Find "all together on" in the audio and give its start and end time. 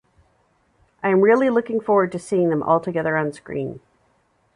2.63-3.33